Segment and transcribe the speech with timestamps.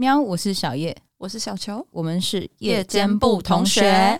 [0.00, 4.18] 喵，我是小叶，我是小球，我们是夜间部同学。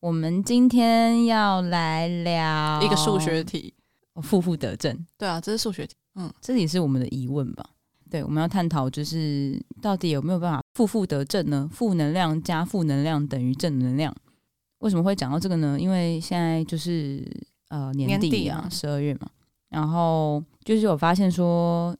[0.00, 3.74] 我们今天要来聊一个数学题，
[4.22, 4.98] 负负得正。
[5.18, 5.94] 对啊，这是数学题。
[6.14, 7.66] 嗯，这里是我们的疑问吧。
[8.12, 11.66] 对，我们要探讨就是到底有没有办法负负得正呢？
[11.72, 14.14] 负能量加负能量等于正能量。
[14.80, 15.80] 为什么会讲到这个呢？
[15.80, 17.26] 因为现在就是
[17.70, 19.30] 呃年底啊，十二月嘛。
[19.70, 21.96] 然后就是我发现说，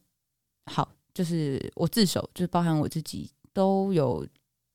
[0.71, 4.27] 好，就是我自首，就是包含我自己都有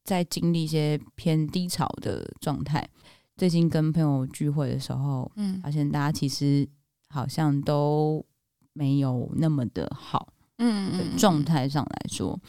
[0.06, 2.90] 在经历一些偏低潮的状态。
[3.36, 6.68] 最近跟朋友聚会的时候，嗯，发现大家其实
[7.10, 8.26] 好像都
[8.74, 10.30] 没有那么的好。
[10.60, 12.40] 嗯，嗯，状态上来说，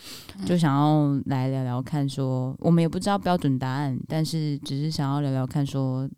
[0.46, 6.08] 就想要来聊聊看，说我们也不知道标准答案，但是只是想要聊聊看，说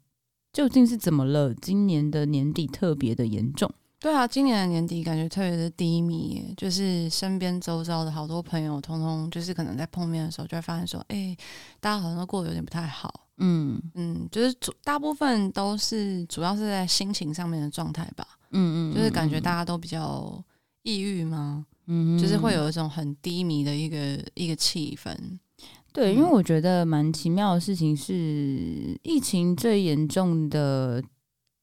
[0.52, 1.52] 究竟是怎么了？
[1.54, 3.70] 今年的年底特别的严重。
[3.98, 11.36] 对啊，今年的年底感觉特别的低迷耶，就是身边周遭的好多朋友，通通就是可能在碰面的时候，就会发现说，哎，
[11.80, 13.26] 大家好像都过得有点不太好。
[13.36, 18.26] 嗯嗯，就是主大部分都是主要是在心情上面的状态吧。
[18.52, 20.42] 嗯，嗯嗯，就是感觉大家都比较
[20.82, 21.66] 抑郁吗？
[21.92, 25.12] 嗯，就是会有一种很低迷的一个一个气氛，
[25.92, 31.02] 对，因为我觉得蛮奇妙的事情是，疫情最严重的，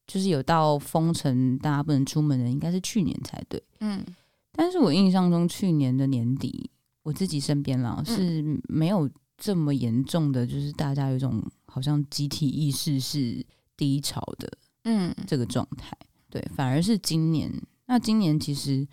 [0.05, 4.03] 就是有到封城，大家不能出门的，应该是去年才对，嗯，
[4.51, 6.69] 但是我印象中去年的年底，
[7.03, 13.41] 我自己身边啦是没有这么严重的，就是大家有一种好像集体意识是
[13.77, 14.51] 低潮的，
[14.83, 15.97] 嗯，这个状态，
[16.29, 17.49] 对，反而是今年，
[17.85, 18.85] 那今年其实。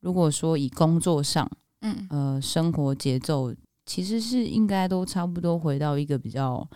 [0.00, 3.54] 如果说以工作上，嗯，呃，生活节奏
[3.84, 6.68] 其实是应该都差不多回到一个比较，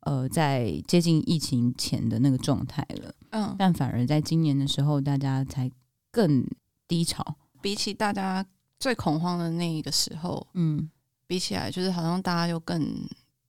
[0.00, 5.70] 呃，在接近疫情前的那个状态了，嗯，但反而在今年的时候，大家才
[6.12, 6.46] 更
[6.86, 7.24] 低潮，
[7.60, 8.44] 比起大家
[8.78, 10.88] 最恐慌的那一个时候，嗯，
[11.26, 13.08] 比起来就是好像大家又更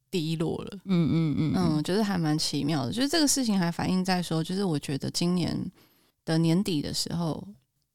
[0.09, 1.53] 低落了，嗯嗯嗯。
[1.55, 5.55] 嗯，就是还蛮奇妙的，就是这个事情还反映在说，就是我觉得今年
[6.25, 7.47] 的年底的时候。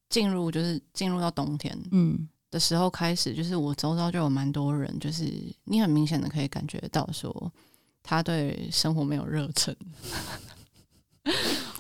[0.09, 2.29] 进入就是进入到冬天，嗯。
[2.51, 5.29] 的时候开始，就是我周遭就有蛮多人，就是
[5.65, 7.53] 你很明显的可以感觉到说，
[8.01, 9.77] 他对生活没有热忱，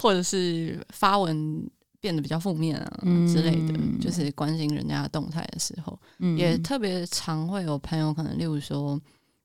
[0.01, 1.65] 或者是发文
[2.01, 2.99] 变得比较负面啊
[3.29, 9.01] 之类的，嗯、就是关心人家的动态的时候，嗯、也特别常会有朋友可能例如说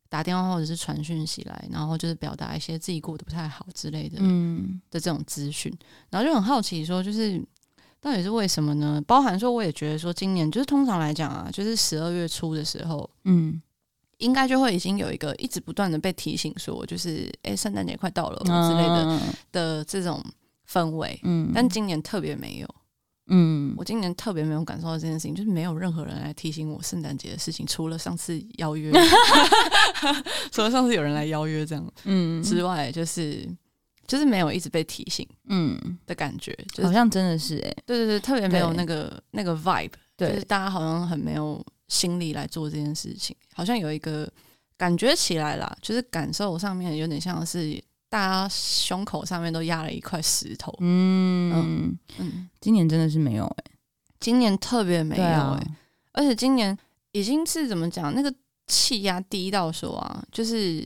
[0.09, 4.81] 打电话或者是传讯息来，然后就是表达一些自己过得不太好之类的，嗯。
[4.89, 5.71] 的这种资讯，
[6.09, 7.39] 然后就很好奇说，就是。
[8.01, 9.03] 到底是为什么呢？
[9.05, 13.61] 包含说，我也觉得说，今年就是通常来讲啊，就是十二月初的时候，嗯，
[14.19, 19.19] 应该就会已经有一个一直不断的被提醒说，就是哎，圣诞节快到了之类的、嗯、
[19.51, 20.23] 的这种
[20.69, 22.75] 氛围，嗯，但今年特别没有，
[23.27, 28.93] 嗯，我今年特别没有感受到这件事情，就是没有任何人来提醒我圣诞节的事情，除了上次邀约，
[30.51, 33.45] 除了上次有人来邀约这样，嗯之外，就是。
[34.09, 35.77] 就是没有一直被提醒，嗯。
[36.07, 44.27] 的感觉，就是、好像真的是哎、欸，对对对，特别没有那个那个 vibe，对就是大家好像很没有心力来做这件事情，好像有一个
[44.75, 51.53] 感觉起来啦，就是感受上面有点像是大家胸口上面都压了一块石头，嗯。
[51.53, 52.49] 嗯，嗯。
[52.59, 53.71] 今年真的是没有哎、欸，
[54.19, 55.77] 今年特别没有哎、欸，啊、
[56.13, 56.75] 而且今年
[57.11, 58.33] 已经是怎么讲，那个
[58.65, 60.83] 气压低到说啊，就是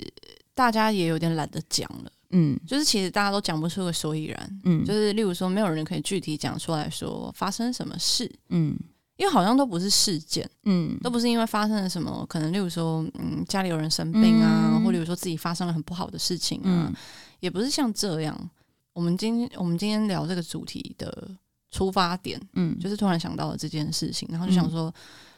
[0.53, 2.11] 大家也有点懒得讲了。
[2.35, 8.75] 嗯，就是其实大家都讲不出个所以然，嗯，就是例如说没有人可以具体讲出来说发生什么事，嗯，
[9.17, 16.93] 因为好像都不是事件，嗯，都不是因为发生了什么，可能例如说，嗯，家里有人生病啊，嗯、或例如说自己发生了很不好的事情啊，嗯、
[17.39, 18.49] 也不是像这样。
[18.93, 21.29] 我们今天我们今天聊这个主题的
[21.71, 24.93] 出发点，嗯，就是突然想到了这件事情，然后就想说，嗯、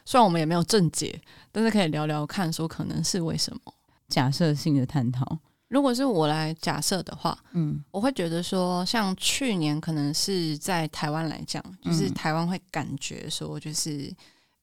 [0.05, 3.73] 虽然我们也没有正解，但是可以聊聊看，说可能是为什么，
[4.07, 5.39] 假设性的探讨。
[5.67, 14.13] 如果是我来假设的话，嗯，我会觉得说，像去年可能是在台湾来讲，就是台湾会感觉说，就是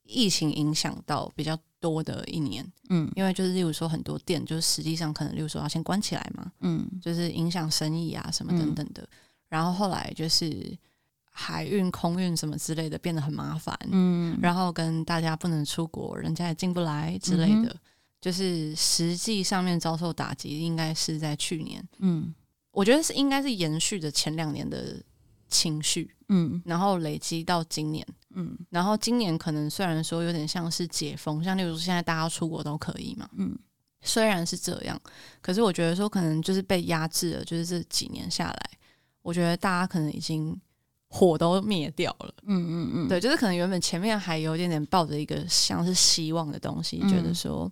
[0.05, 9.07] 疫情影响到比较多的一年，嗯，因为就是例如说很多店，就是实际上可能例如说要先关起来嘛，嗯，就是影响生意啊什么等等的，
[9.49, 10.77] 然后后来就是
[11.33, 17.75] 海运、空运什么之类的变得很麻烦，嗯，然后跟大家不能出国，人家也进不来之类的。
[18.23, 21.87] 就是实际上面遭受打击，应该是在去年。
[21.99, 22.33] 嗯，
[22.71, 25.03] 我觉得是应该是延续着前两年的
[25.49, 33.59] 情绪，嗯，然后累积到今年，嗯，然后今年可能虽然说有点像是解封，像例如说现在大家出国都可以嘛，嗯，
[34.03, 34.97] 虽然是这样，
[35.41, 38.71] 可是我觉得说可能就是被压制了，就是这几年下来，
[39.23, 40.57] 我觉得大家可能已经
[41.09, 47.71] 火都灭掉了，嗯嗯嗯，对，就是可能原本前面还有一点点抱着一个像是希望的东西，嗯、觉得说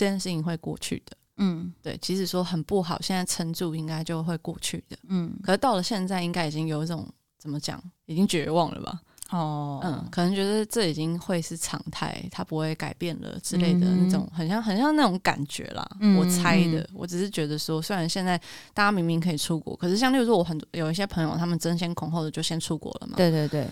[0.00, 1.14] 这件事情会过去的。
[1.36, 4.96] 嗯，对，即使说很不好，现在撑住应该就会过去的。
[5.08, 7.06] 嗯，可是到了现在，应该已经有一种
[7.38, 8.98] 怎么讲，已经绝望了吧？
[9.30, 15.86] 哦，嗯，可能觉得这已经会是常态，它不会改变了之类的那种，很像很像那种感觉啦。
[16.00, 18.38] 嗯、我猜的，我只是觉得说，虽然现在
[18.72, 23.14] 大家明明可以出国，可是像例如说，我很多有一些朋友，他们争先恐后的就先出国了嘛。
[23.16, 23.68] 对对对，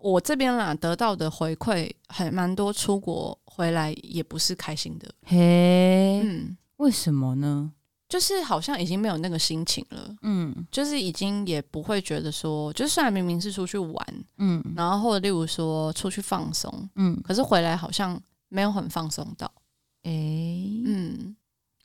[0.00, 5.08] 我这边啦得到的回馈还蛮多，出国回来也不是开心的。
[5.24, 6.56] 嘿，嗯。
[6.76, 7.72] 为什么呢？
[8.08, 18.18] 就是好像已经没有那个心情了，嗯，就是已经也不会觉得说，就是虽然明明是出去玩，嗯，然后或者例如说出去放松，嗯，可是回来好像
[18.48, 19.50] 没有很放松到，
[20.04, 21.36] 诶、欸，嗯，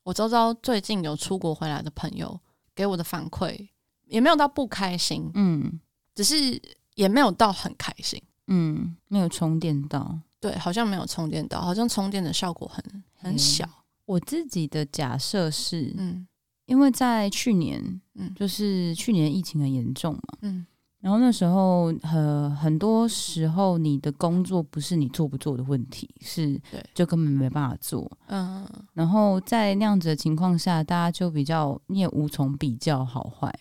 [0.04, 2.39] 我周遭最近有出国回来的朋友
[2.74, 3.68] 给我的反馈
[4.06, 5.80] 也没有到不开心，嗯，
[6.15, 6.62] 只是
[6.95, 13.66] 也没有到很开心，嗯，没有充电到，对，好像没有充电到，好像充电的效果很很小。
[13.66, 13.72] 欸
[14.06, 16.28] 我自己的假设是，嗯，
[16.66, 20.66] 因为在去年，嗯，就是去年疫情很严重嘛，嗯，
[21.00, 33.57] 然后那时候呃很多时候，你的工作不是你做不做的问题，是，对，就根本没办法做，嗯，然后在那样子的情况下，大家就比较你也无从比较好坏，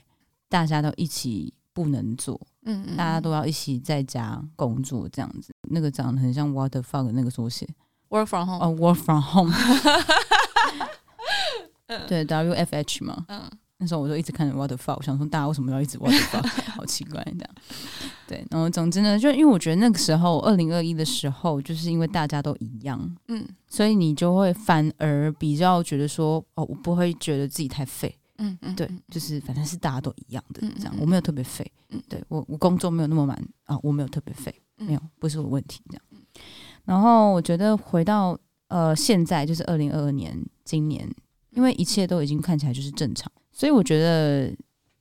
[0.49, 7.69] 大家都一起不能做，嗯，嗯，大家都要一起在家工作这样子，那个长得很像 What the fuck 的那个缩写。
[8.09, 9.53] Work from home，哦、oh,，Work from home，
[12.07, 17.51] 对，W F H 嘛，嗯，那时候我就一直看着 What the fuck，我想说大家为什么要一直 What the fuck， 好奇怪这样，
[18.29, 36.03] 对，然后总之呢，就因为我觉得那个时候二零二一的时候，就是因为大家都一样，嗯，所以你就会反而比较觉得说，哦，我不会觉得自己太废，嗯嗯，对，就是反正是大家都一样的这样，我没有特别废，嗯，对我我工作没有那么满啊，我没有特别废，没有，不是我问题这样。
[36.85, 38.37] 然后我觉得回到
[38.69, 41.09] 呃现在就是二零二二年今年，
[41.51, 44.53] 因为一切都已经看起来就是正常，所以我觉得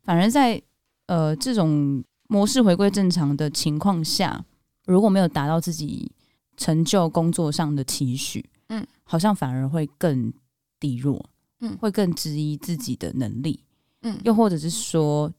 [0.04, 0.62] 反而在
[1.07, 4.45] 呃这种模式回归正常的情况下，
[4.86, 6.12] 如果没有达到自己
[6.57, 10.31] 成就工作上的期许，嗯，好像反而会更
[10.80, 11.30] 低落，
[11.62, 13.63] 嗯，会更质疑自己的能力，
[14.02, 15.31] 嗯，又或者是说，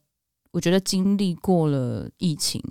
[0.51, 2.61] 我觉得经历过了疫情，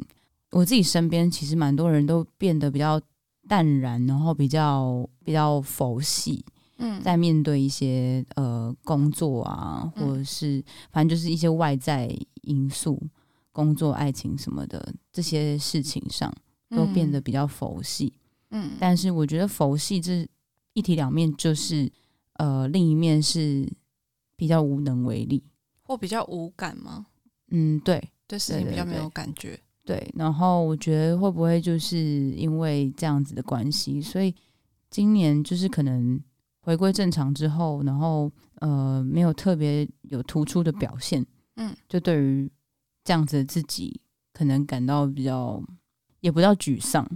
[0.51, 3.01] 我自己身边其实蛮多人都变得比较。
[3.49, 6.45] 淡然，然后比较比较佛系，
[6.77, 13.03] 嗯，在面对一些呃工作啊，或者是反正就是一些外在因素，
[13.51, 16.33] 工作、爱情什么的这些事情上，
[16.71, 18.13] 都变得比较佛系，
[18.51, 18.71] 嗯。
[18.79, 20.25] 但是我觉得佛系这
[20.75, 21.91] 一体两面，就是
[22.43, 23.73] 呃另一面是
[24.35, 25.45] 比较无能为力，
[25.85, 27.07] 或比较无感吗？
[27.53, 29.57] 嗯，对，对事情比较没有感觉。
[29.85, 31.99] 对，然后我觉得会不会就是
[32.33, 34.35] 因为这样子的关系，所以
[34.91, 36.21] 今年就是可能
[36.63, 38.29] 回归正常之后，然后
[38.61, 41.25] 呃没有特别有突出的表现，
[41.55, 42.51] 嗯，就对于
[43.05, 44.01] 这样子的自己，
[44.33, 45.63] 可能感到比较
[46.21, 47.09] 也不叫沮丧，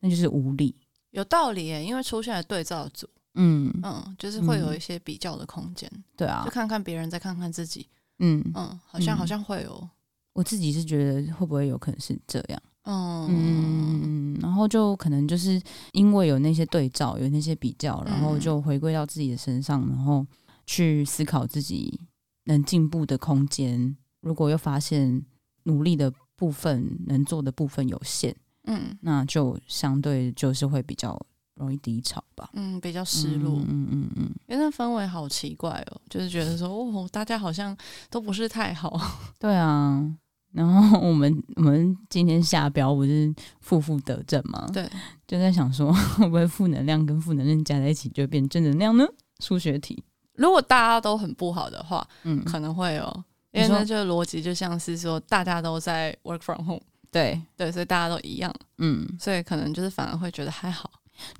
[0.00, 0.74] 那就是无力。
[1.10, 3.72] 有道理耶，因为出现了对照组，嗯。
[3.82, 7.86] 嗯，就是会有一些比较的空间，嗯、对啊，就看看别人，再看看自己，
[8.18, 8.42] 嗯。
[8.54, 9.88] 嗯，好像好像会有。
[10.34, 15.60] 我自己是觉得会不会有可能是这样，嗯嗯，然后就可能就是
[15.92, 20.26] 因为有那些对照，有那些比较，然后就回归到自己的身上，然后
[20.64, 22.00] 去思考自己
[22.44, 23.94] 能进步的空间。
[24.22, 25.22] 如果又发现
[25.64, 28.34] 努力的部分能做的部分有限，
[28.64, 31.20] 嗯，那就相对就是会比较
[31.54, 37.76] 容易低潮吧，嗯，比较失落，嗯嗯嗯，嗯，因为那氛围好奇怪哦，就是觉得说哦，大家好像
[38.10, 38.98] 都不是太好，
[39.38, 40.04] 对啊。
[40.52, 44.68] 然后我们我们今天下标不是负负得正吗？
[44.70, 44.86] 对，
[45.26, 49.06] 就在想说 会不会负能量跟负能量加在一起就变正能量呢？
[49.40, 50.04] 数学题，
[50.34, 57.40] 如果大家都很不好的话，嗯，可能会哦，因为那这个逻辑就像是说大家都在 work from home，对。
[57.56, 60.90] 对，所以大家都一样，嗯，所以可能就是反而会觉得还好，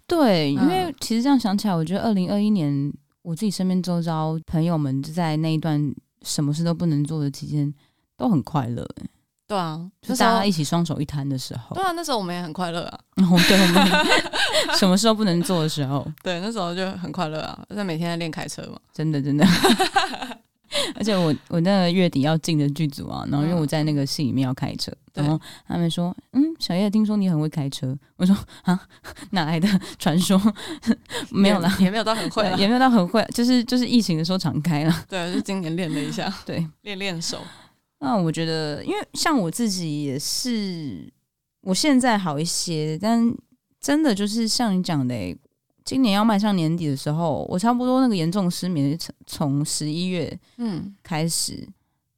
[0.07, 7.73] 对，因为其实这样想起来，我觉得二零二一年我自己身边周遭朋友们就在那一段什么事都不能做的期间。
[8.15, 8.87] 都很快乐，
[9.49, 13.01] 对啊，就大家一起双手一摊的时候，对啊，那时候我们也很快乐啊。
[13.17, 13.91] 对，我们
[14.79, 19.45] 什么时候不能做的时候，对，那时候就很快乐啊，在每天在练开车嘛，真的真的。
[20.97, 28.81] 而且我我那个月底要进的剧组啊，然后因为我在那个戏里面要开车，嗯、然后他们说：“嗯，小叶，听说你很会开车。”我说：“啊，
[29.31, 30.41] 哪来的传说？
[31.31, 35.05] 没有啦，也没有到很会，也没有到很会，就是就是疫情的时候常开了。
[35.09, 37.41] 对，就今年练了一下，对，练练手。
[38.01, 41.13] 那我觉得，因为像我自己也是，
[41.61, 43.33] 我现在好一些，但
[43.81, 45.37] 真的就是像你讲的、欸。”
[45.85, 50.95] 今年要迈向年底的时候，我差不多那个严重失眠从从十一月嗯。
[51.03, 51.69] 开始，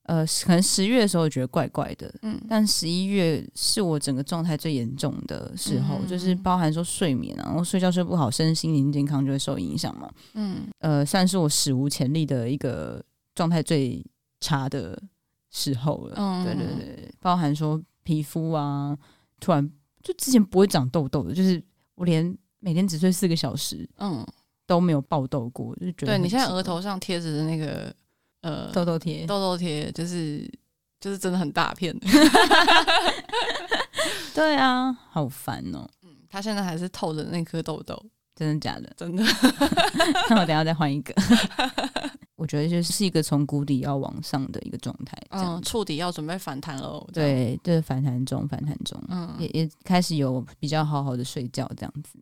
[0.04, 13.02] 嗯、呃，可能十月的时候我觉得怪怪的，嗯，但十一月是我整个状态最严重的时候，嗯、就是包含说睡眠啊，然后睡觉睡不好，身心灵健康就会受影响嘛，嗯，呃，算是我史无前例的一个
[13.35, 14.04] 状态最
[14.40, 15.02] 差的
[15.50, 18.97] 时候了，嗯，对对对，包含说皮肤啊，
[19.40, 19.71] 突然
[20.02, 21.62] 就之前不会长痘痘的，就是
[21.94, 22.37] 我连。
[22.64, 24.26] 每天只睡四个小时，嗯，
[24.66, 26.09] 都没有爆痘过，就觉得。
[26.16, 27.94] 对，你现在额头上贴着的那个
[28.40, 30.50] 呃痘痘贴，痘痘贴就是
[30.99, 31.94] 就是真的很大片。
[34.35, 35.87] 对啊，好烦哦。
[36.04, 38.02] 嗯，他现在还是透着那颗痘痘，
[38.35, 38.90] 真的假的？
[38.97, 39.23] 真的。
[40.30, 41.12] 那我等下再换一个。
[42.37, 47.06] 我觉得就是一个从谷底要往上的一个状态，嗯，触底要准备反弹了。
[47.12, 52.18] 对，就是，反弹中，反弹中，嗯，也也开始有比较好好的睡觉这样子。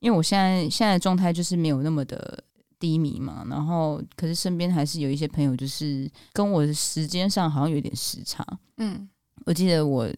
[0.00, 2.42] 因为我现在现在的状态就是没有那么的
[2.78, 8.46] 低迷嘛，然后可是身边还是有一些朋友，就是跟我的时间上好像有点时差。
[8.76, 9.08] 嗯，
[9.46, 10.08] 我记得我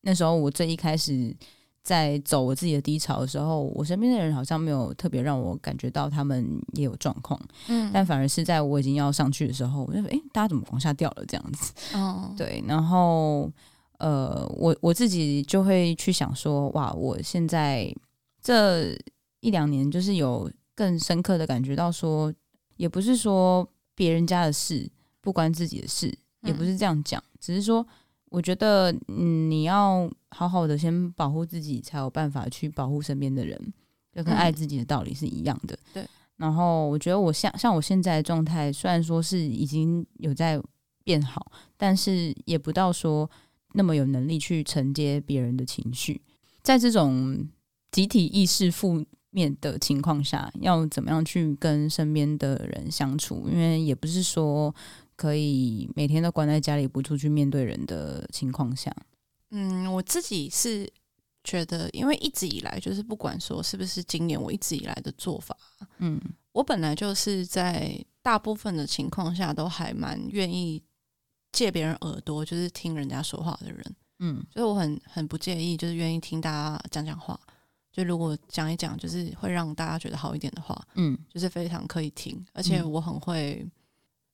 [0.00, 1.36] 那时候我最一开始
[1.82, 7.38] 在走我自己的低潮的时候，我身边的人好像没有特别让我感觉到他们也有状况。
[7.68, 11.72] 嗯，但反而是在我已经要上去的时候，我就说：“诶，大家怎么往下掉了？”这样子。
[11.94, 13.52] 哦， 对，然后
[13.98, 17.94] 呃，我我自己就会去想说：“哇，我现在
[18.42, 18.96] 这。”
[19.46, 22.34] 一两年，就是有更深刻的感觉到说，
[22.76, 26.12] 也不是说别人家的事不关自己的事，
[26.42, 27.86] 也不是这样讲，只是说，
[28.30, 33.56] 我觉得嗯你要好好的先保护自己，才有办法去保护身边的人，
[34.12, 35.78] 就跟爱自己的道理是一样的。
[35.94, 36.04] 对。
[36.38, 40.60] 然后我觉得我像像我现在的状态，虽然说是已经有在
[41.04, 43.30] 变好，但是也不到说
[43.74, 46.20] 那么有能力去承接别人的情绪，
[46.62, 47.48] 在这种
[47.92, 53.48] 集体意识负面的情况下，要怎么样去跟身边的人相处？
[53.50, 54.74] 因为也不是说
[55.14, 58.94] 可以每天都关在家里不出去面对人的情况下。
[59.50, 60.90] 嗯，我自己是
[61.44, 65.56] 觉得，因为一直以来就是不管说是不是今年我一直以来的做法，
[65.98, 66.20] 嗯，
[66.52, 70.82] 我本来就是在大部分的情况下都还蛮愿意
[71.52, 77.38] 借别人耳朵，就是听人家说话的人，嗯，所以我很很不介意，就是愿意听大家讲讲话。
[77.96, 83.72] 就如果讲一讲，就是会让大家觉得好一点的话，嗯，就是非常可以听，而且我很会，嗯、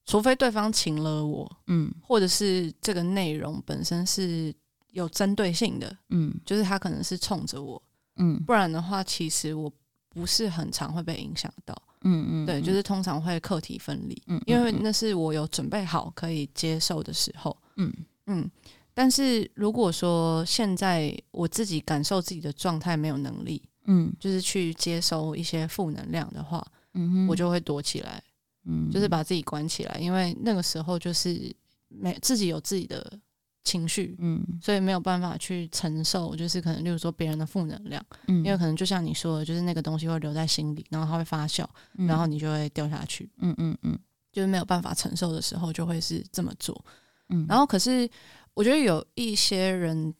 [0.05, 4.53] 除非对方请了我，嗯，或者是这个内容本身是
[4.91, 7.81] 有针对性的，嗯，就是他可能是冲着我，
[8.17, 9.73] 嗯，不然的话，其实我
[10.09, 17.93] 不是很常会被影响到，嗯嗯，对，就是通常会课题分离，嗯，因为那是我有准备好可以接受的时候，嗯。
[18.27, 18.51] 嗯。
[18.95, 28.23] 但是如果说现在我自己感受自己的状态没有能力，嗯，就是去接收一些负能量的话，嗯哼，我就会躲起来，
[28.65, 31.55] 嗯，就是把自己关起来，因为那个时候就是
[31.89, 33.19] 没自己有自己的
[33.65, 41.65] 情绪，嗯，所以没有办法去承受，就是可能例如说别人的负能量，嗯，因为可能就像你说的，就是那个东西会留在心里，然后它会发酵，
[41.97, 43.99] 嗯，然后你就会掉下去，嗯嗯嗯，
[44.31, 46.85] 就是没有办法承受的时候，就会是这么做，
[47.31, 48.09] 嗯，然后可是。
[48.55, 50.15] 我觉得有一些人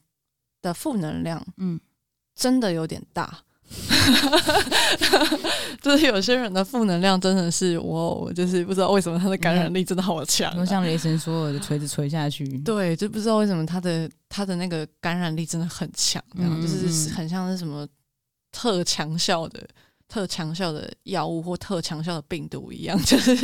[0.61, 1.79] 的负能量，嗯，
[2.35, 3.43] 真的有点大，
[5.81, 17.87] 就是有些人的负能量真的是我，就是不知道为什么他的感染力真的好强，啊，像雷神说的锤子锤下去，对，就不知道为什么他的他的那个感染力真的很强，这样就是很像是什么
[18.51, 19.67] 特强效的。
[20.13, 23.35] 特强效的药物或特强效的病毒一样， 就是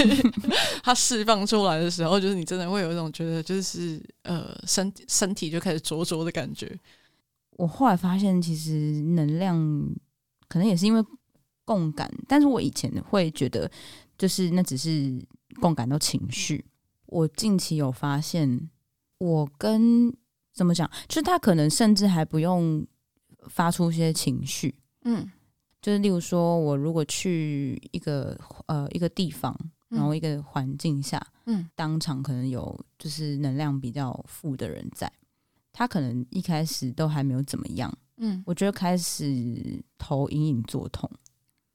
[0.84, 6.80] 它释放出来的时候，就是你真的会有一种觉得，就是呃，身身体就开始灼灼的感觉。
[7.58, 9.58] 我后来发现，其实能量
[10.48, 11.04] 可能也是因为
[11.66, 13.68] 共感，但是我以前会觉得，
[14.16, 15.20] 就是那只是
[15.60, 16.64] 共感到情绪。
[17.08, 18.70] 我近期有发现，
[19.18, 20.16] 我跟
[20.54, 22.86] 怎么讲，就是他可能甚至还不用
[23.48, 25.28] 发出一些情绪，嗯。
[25.82, 29.58] 就是例如说，我如果去一个呃一个地方，
[29.88, 35.12] 然后一个环境下，嗯，当场可能有就是能量比较负的人在，
[35.72, 41.10] 他可能一开始都还没有怎么样，嗯，我觉得开始头隐隐作痛，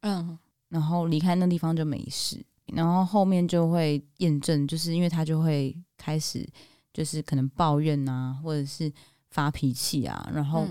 [0.01, 6.47] 嗯，然后离开那地方就没事，然后后面就会验证，就是因为他就会开始
[6.93, 8.93] 就是可能抱怨啊，或者是
[9.31, 10.67] 发脾气啊，然后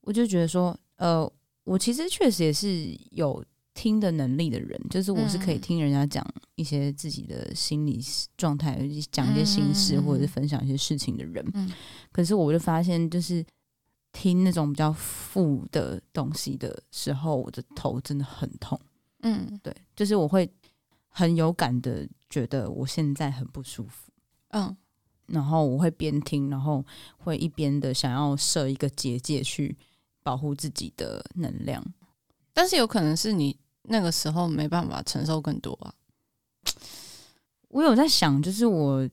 [0.00, 1.30] 我就觉得说，呃，
[1.66, 3.44] 我其实确实也是有
[3.74, 8.00] 听的能力的人，就是我是可以听人家讲一些自己的心理
[8.36, 8.78] 状态，
[9.10, 11.44] 讲一些心事，或者是分享一些事情的人。
[12.12, 13.44] 可是我就发现，就是
[14.12, 18.80] 听那种比较负的东西的时候，我的头真的很痛。
[19.22, 20.48] 嗯，对，就是我会
[21.08, 24.10] 很有感的觉得我现在很不舒服。
[24.50, 24.74] 嗯，
[25.26, 26.82] 然后我会边听，然后
[27.18, 29.76] 会一边的想要设一个结界去
[30.26, 31.80] 保护自己的能量，
[32.52, 33.56] 但是有可能是你。
[33.88, 35.94] 那个时候没办法承受更多啊！
[37.68, 39.08] 我有在想，就是我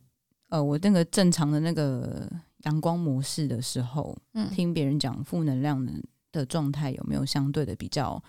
[0.50, 2.28] 呃，我那个正常的那个
[2.64, 5.94] 阳光模式的时候，嗯，听别人讲负能量的
[6.32, 8.20] 的状态有没有相对的比较，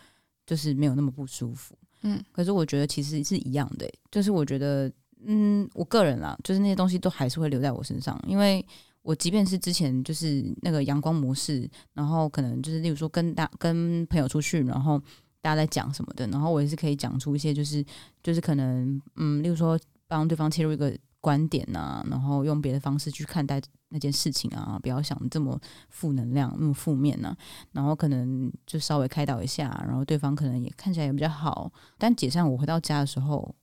[0.45, 2.23] 就是没有那么不舒服，嗯。
[2.31, 4.93] 可是我觉得其实是一样的，就是我觉得，
[5.25, 8.63] 嗯，我个人啦，就是那些东西都还是会留在我身上，因为
[9.05, 15.01] 我即便是之前就是那个阳光模式，然后可能就是例如说跟大跟朋友出去，然后。
[15.45, 17.85] 大家在讲什么的，然后我也是可以讲出一些，就是
[18.23, 27.37] 就是可能，嗯，例如说帮对方切入一个观点啊，然后用别的方式去看待那件事情啊，不要想这么负能量，那么负面呢、啊，
[27.73, 31.71] 然后可能就稍微开导一下，然后对方可能也看起来也比较好。
[31.99, 33.55] 但解散我回到家的时候，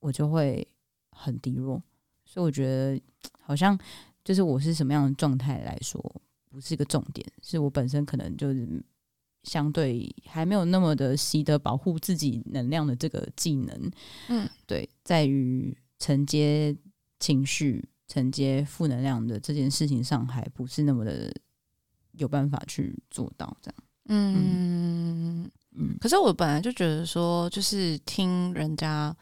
[0.00, 0.66] 我就会
[1.12, 1.80] 很低落，
[2.24, 3.00] 所以我觉得
[3.38, 3.78] 好像
[4.28, 5.98] 就是我是什么样的状态来说，
[6.50, 8.84] 不是一个重点，是我本身可能就是。
[9.44, 13.90] 相对还没有那么的习得保护自己能量的这个技能，
[14.28, 16.76] 嗯，对，在于承接
[17.18, 21.32] 情绪、承接负能量的这件事情上，还不是那么的
[22.12, 23.84] 有办法去做到这样。
[24.06, 25.96] 嗯嗯。
[26.00, 29.16] 可是我本来就觉得说，就是听人家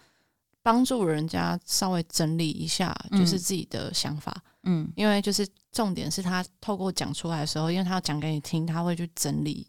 [0.63, 4.56] 帮助人家稍微整理一下，就是自己的想法，嗯，
[4.95, 9.67] 因为就是重点是他透过讲出来的时候，因为他要讲给你听，他会去整理。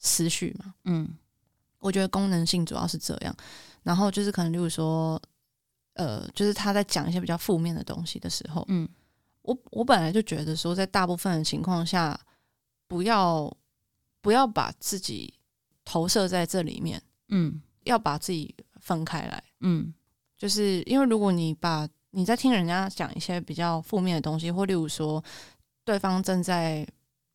[0.00, 1.08] 思绪嘛，嗯，
[1.80, 3.36] 我觉得功能性主要是这样，
[3.82, 5.20] 然后就是可能，例如说，
[5.94, 8.88] 呃，就是他在讲一些比较负面的东西的时候，嗯，
[9.42, 12.16] 我我本来就觉得说，在大部分的情况下，
[12.86, 13.52] 不要
[14.20, 15.34] 不要把自己
[15.84, 19.92] 投射在这里面，嗯，要把自己分开来，嗯，
[20.36, 25.22] 就是因为如果你把你在听人家讲一些比较负面的东西，或例如说
[25.84, 26.86] 对方正在。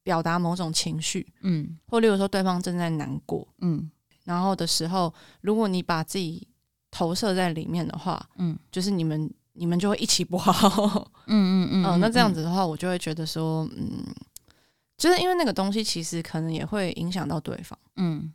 [0.05, 3.89] 表达某种情绪，嗯，或例如说对方正在难过，嗯，
[4.25, 6.45] 然后的时候，如果你把自己
[6.91, 10.51] 投射在里面的话，嗯，就是你们你们就会一起不好，
[11.27, 14.03] 嗯嗯嗯，嗯， 那这样子的话，我就会觉得说，嗯，
[14.97, 18.29] 就是因为那个东西其实可能也会影响到对方，嗯。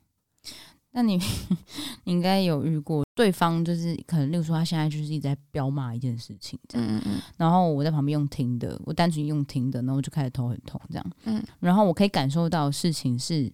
[0.93, 1.19] 那你
[2.05, 13.53] 你应该有遇过对方，就是可能，例如说他现在就是一直在彪骂一件事情，这样，嗯嗯，然后我在旁边用听的，我单纯用听的，然后我就开始头很痛，这样，嗯，然后我可以感受到事情是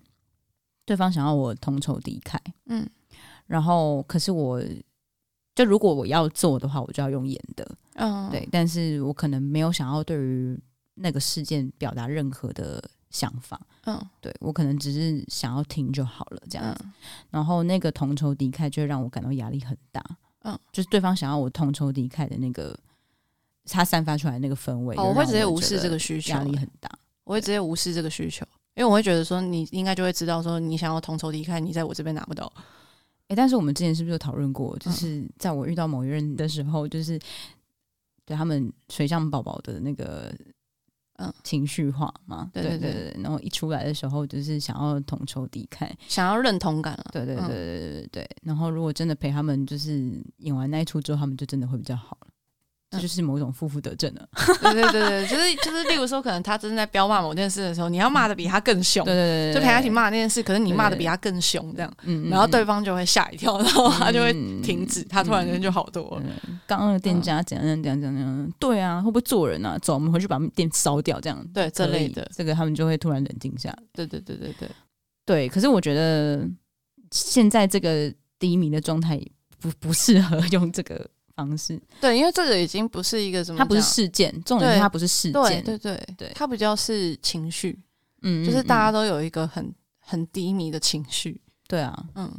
[0.84, 2.88] 对方想要我同仇敌忾，嗯，
[3.46, 4.62] 然后可是我
[5.54, 10.58] 就如果我要做的话，我就要用演的，嗯，对，但是我可能没有想要对于
[10.94, 12.82] 那个事件表达任何的。
[13.14, 16.80] 想法，嗯，对，我可能只是想要听就好了，这样子。
[16.84, 16.92] 嗯、
[17.30, 20.04] 然后那个同仇敌忾就会让我感到压力很大，
[20.40, 22.76] 嗯，就是对方想要我同仇敌忾的那个，
[23.66, 26.90] 他散发出来那个氛围，哦，我会直接无视这个需求，压力很大，
[27.22, 32.52] 我会直接无视这个需求，因为我会觉得说你应该就会知道说你想要同仇敌忾，你在我这边拿不到。
[33.28, 34.76] 哎，但是我们之前是不是有讨论过？
[34.80, 37.16] 就是在我遇到某一任的时候，就是
[38.24, 40.34] 对他们水象宝宝的那个。
[41.18, 48.30] 嗯，情绪化嘛，对对对对，然后一出来的时候就是想要同仇敌忾，想要认同感，对对对对对对对。
[48.42, 52.28] 然后如果真的陪他们，就是演完那一出之后，他们就真的会比较好了。
[52.94, 54.28] 这就是某种负负得正了，
[54.62, 66.22] 对对对对，就是就是，例如说，可能他正在彪骂某件事的时候，你要骂的比他更凶，对对对，就陪他一起骂那件事，可是你骂的比他更凶，这样，嗯，然后对方就会吓一跳，然后他就会停止，他突然间就好多了。
[66.66, 69.76] 刚刚的店家怎样怎样怎样怎样，对啊，会不会做人啊？
[69.78, 73.74] 走，我们回去把店烧掉，这样，对，这类的，这个他们就会突然冷静下。
[73.92, 74.68] 对对对对对，
[75.26, 75.48] 对。
[75.48, 76.46] 可是我觉得
[77.10, 79.20] 现在这个低迷的状态
[79.60, 81.08] 不不适合用这个。
[81.34, 81.80] 方式。
[82.00, 87.78] 对，因为这个已经不是一个什么，它不是事件，重点是它不是事件，对对对对，它比较是情绪，
[88.22, 92.30] 嗯，就是大家都有一个很很低迷的情绪，对啊，嗯，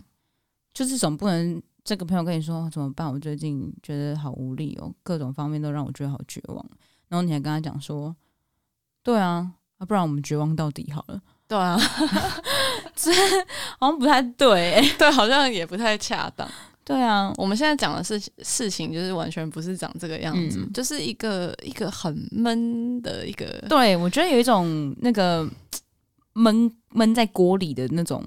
[0.74, 6.66] 就是总不能这个朋友跟你说怎么办，我最近觉得好无力哦，各种方面都让我觉得好绝望，
[7.08, 8.16] 然后你还跟他讲说，
[9.04, 11.78] 对啊，啊不然我们绝望到底好了，对啊，
[12.96, 13.12] 这
[13.78, 16.50] 好像不太对，对，好像也不太恰当。
[16.86, 23.46] 对啊，我们现在讲的事事情就是完全不是长这个样子，嗯、就是一个一个很闷的一个。
[23.68, 25.50] 对，我觉得有一种那个
[26.34, 28.24] 闷闷在锅里的那种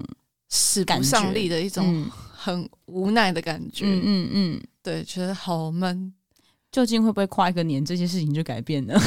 [0.49, 3.85] 使不上力的一种很无奈的感觉。
[3.85, 6.13] 嗯嗯嗯，对，觉得好闷。
[6.69, 9.01] 究竟会不会跨一个年，这些事情就改变了？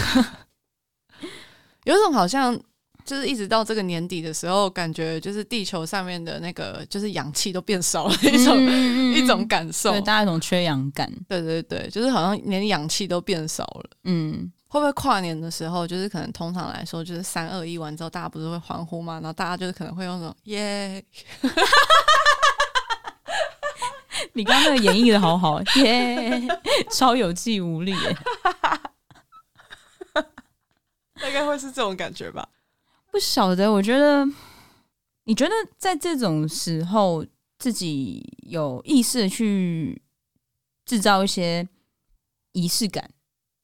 [1.85, 2.59] 有种好像。
[3.05, 11.11] 就是一直到这个年底的时候，感觉就是地球上面的那个就是氧气都变少了 一种、嗯、一种感受，对，大家一种缺氧感。
[11.29, 13.91] 对对对，就是好像连氧气都变少了。
[14.05, 19.15] 嗯，会不会跨年的时候，就是可能通常来说，就是三二一完之后，大家不是会欢呼吗？
[19.15, 21.05] 然后大家就是可能会用那种耶，
[24.35, 26.41] 你刚刚那个演绎的好好耶，
[26.91, 27.95] 超有气无力，
[30.15, 32.49] 大概会是这种感觉吧。
[33.13, 34.27] 不晓得，我觉得，
[35.25, 37.23] 你觉得在这种时候，
[37.59, 40.01] 自己有意识的去
[40.87, 41.69] 制造一些
[42.53, 43.11] 仪式感，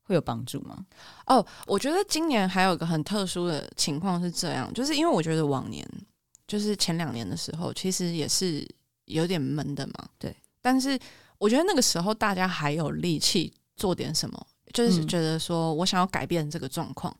[0.02, 0.84] 会有帮助吗？
[1.24, 5.82] 哦，我觉得今年还有一个很特殊的情况是这样，就是因为我觉得往年
[6.46, 8.68] 就是前两年的时候，其实也是
[9.06, 10.10] 有点闷的嘛。
[10.18, 10.98] 对，但是
[11.38, 17.16] 我觉得那个时候大家还有力气做点什么，就是觉得说我想要改变这个状况。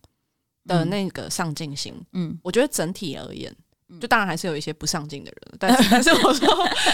[0.69, 3.53] 的那个上进心，嗯，我觉得整体而言，
[4.01, 6.49] 就当然还是有一些不上进的人，但是 但是我说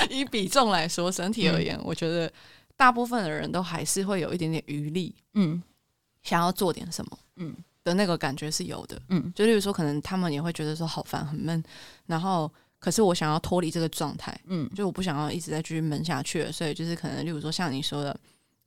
[0.08, 2.32] 以比重来说，整体而言，我觉得
[2.76, 5.62] 大部分的人都还是会有一点点余力，嗯，
[6.22, 7.54] 想要做点什么，嗯。
[7.84, 11.62] 的那个感觉是有的，嗯，就例如说，可能他们也会觉得说好烦很闷，
[12.06, 18.18] 然后可是我想要脱离这个状态，嗯，就我不想要一直在继续闷下去了，所以就是可能例如说像你说的，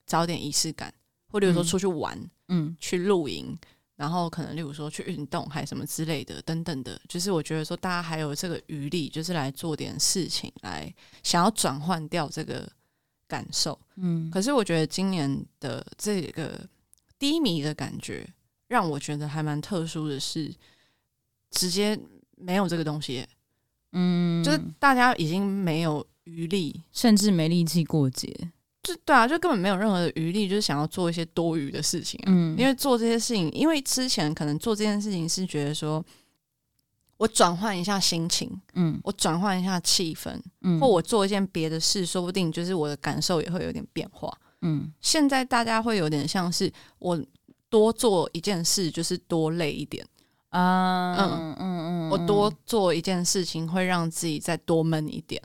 [0.05, 0.93] 找点仪式感，
[1.31, 2.15] 或例如说出去玩，
[2.49, 3.57] 嗯，去露营。
[3.97, 12.71] 然后可能，例如说去运动，还什么之类的，等等的，就是我觉得说大家还有这个余力，就是来做点事情，来想要转换掉这个
[13.27, 13.77] 感受。
[13.95, 16.63] 嗯，可是我觉得今年的这个
[17.17, 18.25] 低迷的感觉，
[18.67, 20.53] 让我觉得还蛮特殊的是，
[21.49, 21.99] 直接
[22.35, 23.25] 没有这个东西。
[23.93, 28.51] 嗯，就是大家已经没有余力，甚至没力气过节。
[28.87, 32.27] 就对啊，就根本没有任何的余力，就是想要做一些多余的事情啊。
[32.27, 36.01] 嗯，因为做这些事情，因为之前可能做这件事情是觉得说，
[37.17, 44.31] 我转换一下心情，嗯，我转换一下气氛，嗯，或我做一件别的事，说不定就是我的感受也会有点变化。
[44.61, 47.21] 嗯，现在大家会有点像是我
[47.69, 50.05] 多做一件事，就是多累一点
[50.49, 55.41] 啊，嗯嗯嗯，我多做一件事情会让自己再多闷一点。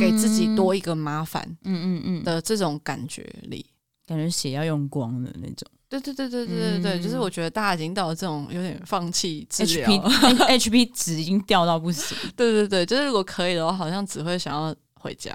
[0.00, 3.64] 给自己多一个麻烦，嗯嗯嗯的这种感觉里，
[4.06, 5.68] 感觉血要用光的那种。
[5.88, 12.16] 对对对对对对对，就是我觉得大家已经到了这种有点放弃治疗，HP 值已经掉到不行。
[12.34, 15.32] 对对对，就是如果可以的话，好像只会想要回家。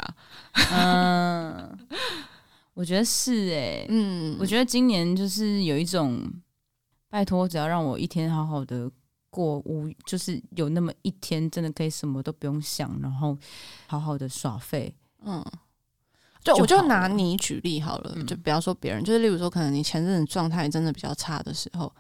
[0.74, 1.70] 嗯，
[2.74, 6.30] 我觉得是哎，嗯，我觉得今年就是有一种，
[7.10, 8.92] 拜托，只要让我一天好好的。
[9.30, 13.38] 过无就是有那么一天，真的可以什么都不用想，然后
[13.88, 14.94] 好好的耍废。
[15.24, 15.44] 嗯，
[16.44, 21.94] 就，就我就拿你举例好了，嗯、就不要说别人，就是例如说，可能你前阵子状态真的比较差的时候，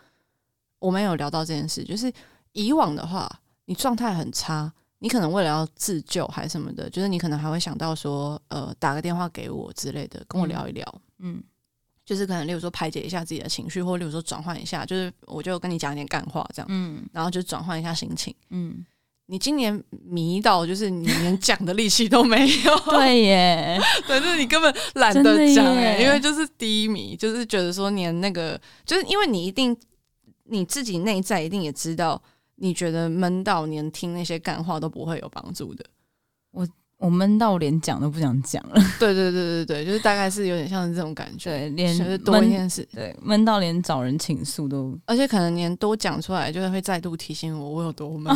[0.80, 2.12] 我们有聊到这件事，就是
[2.54, 3.30] 以往的话，
[3.65, 11.02] 你状态很差，你可能为了要自救还是什么的，就是你可能还会想到说，呃，打个电话给我之类的，跟我聊一聊。
[11.20, 11.44] 嗯。
[12.10, 18.84] 嗯就是可能，例如说排解一下自己的情绪，或例如说转换一下，就是我就跟你讲一点干话这样，嗯，然后就转换一下心情，嗯。
[19.32, 29.78] 你今年迷到就是你连讲的力气都没有， 对耶， 对，就是你根本懒得讲哎，因为就是低迷，就是觉得说连那个，就是因为你一定
[30.45, 32.19] 你自己内在一定也知道，
[32.56, 35.86] 你觉得闷到连听那些干话都不会有帮助的，
[36.99, 37.09] 我。
[37.09, 38.75] 我闷到连讲都不想讲了。
[38.99, 41.49] 对对对对对，就是大概是有点像是这种感觉。
[41.49, 48.31] 对，连就是多一件事，对，闷到连找人倾诉都，而且可能连多讲出来，就是会再度提醒我我有多闷。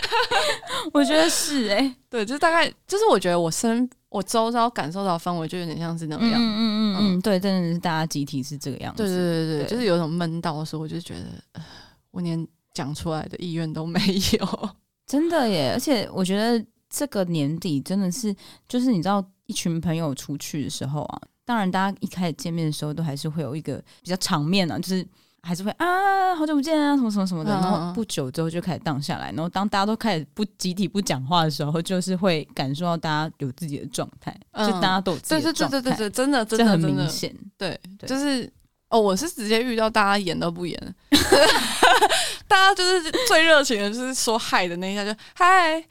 [0.94, 6.34] 我觉得是哎、欸，对，就是大概就是我觉得我身我周遭感受到氛围就有点像是那样。
[6.34, 6.60] 嗯嗯
[6.94, 9.02] 嗯嗯，对，真的是大家集体是这个样子。
[9.02, 11.64] 对对对对，对就是有种闷到的时候，我就觉得、呃、
[12.12, 14.00] 我连讲出来的意愿都没
[14.38, 14.68] 有。
[15.08, 16.64] 真的耶，而且我觉得。
[16.90, 18.34] 这个年底真的是，
[18.68, 25.06] 就是你知道，一群朋友出去的时候啊，当然大家一开始见面的时候都还是会有一个比较场面啊，就是
[25.42, 27.50] 还是会啊，好久不见啊，什么什么什么的。
[27.50, 38.50] 然后不久之后就开始荡下来，然后当大家都开始不集体不讲话的时候，就是会感受到大家有自己的状态，就大家都有自己的状态，对对对对对，真的真的很明显，对，就是
[38.90, 40.94] 哦，我是直接遇到大家演都不演，
[42.48, 45.84] 大家就是最热情的，就是说嗨的那一下就嗨。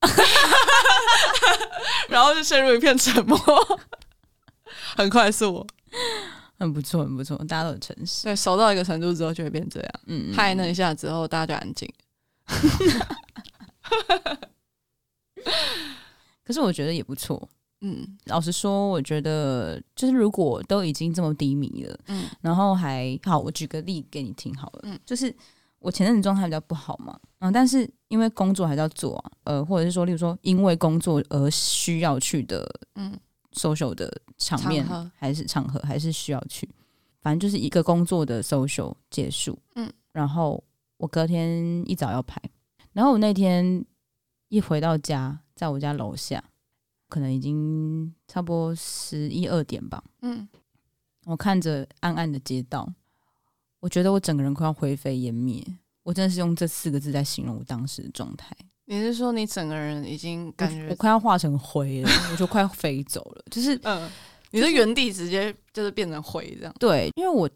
[2.08, 3.38] 然后就陷入一片沉默，
[4.96, 5.66] 很快速，
[6.58, 8.24] 很不错，很不错，大家都很诚实。
[8.24, 11.92] 对，熟到一个程度之后就会变这样，嗯，嗨那一下之后，大家就安静。
[16.44, 17.46] 可是我觉得也不错，
[17.82, 25.34] 嗯，老实说，我觉得就是如果都已经这么低迷了，嗯，然后还好，我举个例给你听好了，嗯，就是
[25.78, 33.18] 我前阵子状态比较不好嘛，嗯，但是因为工作还是要做啊，呃，或者是说，例如说因为工作而需要去的，嗯
[33.52, 36.68] ，social 的场面还是场合还是需要去，
[37.20, 40.62] 反正就是一个工作的 social 结束，嗯，然后
[40.96, 42.40] 我隔天一早要排，
[42.92, 43.84] 然后我那天
[44.48, 45.40] 一回到家。
[45.58, 46.40] 在我家楼下，
[47.08, 50.00] 可能已经差不多十一二点吧。
[50.22, 50.48] 嗯，
[51.26, 52.88] 我看着暗暗的街道，
[53.80, 55.66] 我觉得我整个人快要灰飞烟灭。
[56.08, 58.56] 我真的是用这四个字在形容我当时的状态。
[58.86, 63.44] 你是说你整个人已经感觉我，我快要化成灰了，我就快要飞走了。
[63.50, 64.10] 就是，嗯，
[64.50, 66.74] 你的原地直接就是变成灰这样。
[66.80, 67.46] 对，因为我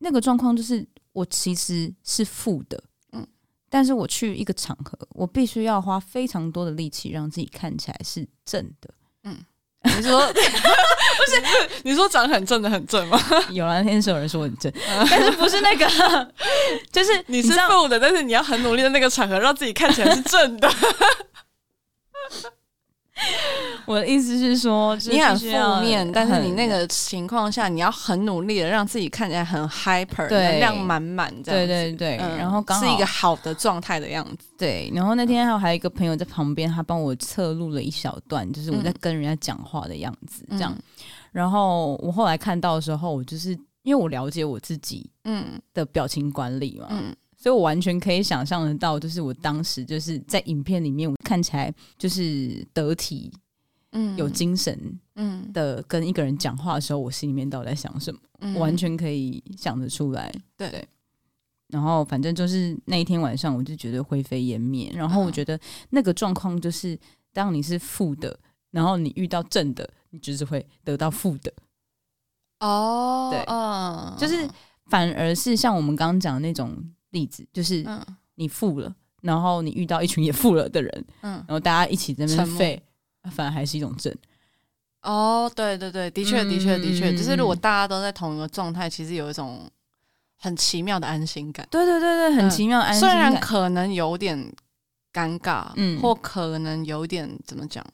[0.00, 2.84] 那个状况就是我其实是负的。
[3.12, 3.26] 嗯
[3.70, 8.94] 但是我去一个场合，我必须要花非常多的力气让自己看起来是正的。
[9.22, 9.38] 嗯，
[9.84, 11.42] 你说 不是？
[11.82, 13.20] 你说长很正的很正吗？
[13.50, 14.72] 有啊那天是有人说很正，
[15.10, 15.86] 但是不是那个，
[16.92, 20.70] 就是你是负的，但是你要很努力的那个场合让自己看起来是正的。
[23.84, 25.46] 我的意思是说，你很负
[25.80, 34.46] 面，但是你那个情况下，你要很努力的让自己看起来很 hyper，能量满满，这样对对对，然后刚好是一个好的状态的样子。
[34.56, 40.72] 对，然后那天还有还有一个朋友在旁边，他帮我侧录了一小段，就是我在跟人家讲话的样子，这样。
[41.32, 43.50] 然后我后来看到的时候，我就是
[43.82, 47.14] 因为我了解我自己，嗯，的表情管理嘛，嗯。
[47.42, 53.32] 所以我完全可以想象得到，就是我当时就是在影片里面，我看起来就是得体，
[53.90, 60.32] 嗯，有精神，嗯的跟一个人讲话的时候，我心里面到底在想什么，嗯、我完全可以想得出来。
[60.56, 60.86] 对，对，
[61.66, 64.92] 然后反正就是那一天晚上，我就觉得灰飞烟灭。
[64.94, 65.58] 然后我觉得
[65.90, 66.96] 那个状况就是，
[67.32, 68.38] 当你是负的，
[68.70, 71.52] 然后你遇到正的，你就是会得到负的。
[72.60, 74.48] 哦，对，嗯，就是
[74.86, 76.80] 反而是像我们刚刚讲的那种。
[77.12, 77.82] 例子就是，
[78.34, 82.82] 你富了，然后你遇到一群也富了的人，嗯，然后大家一起在那边废，
[83.30, 84.14] 反而还是一种正。
[85.02, 89.70] 哦，对对对，的确的确的确，就是如果大家都在同一个状态，其实有一种
[90.38, 91.66] 很奇妙的安心感。
[91.70, 93.10] 对对对对，很奇妙安心感。
[93.10, 94.38] 虽然可能有点
[95.12, 97.84] 尴尬，嗯，或可能有点怎么讲